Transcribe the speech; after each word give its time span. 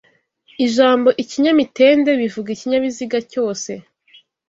Ijambo 0.65 1.09
ikinyamitende 1.23 2.11
bivuga 2.21 2.49
ikinyabiziga 2.51 3.17
cyose 3.31 3.71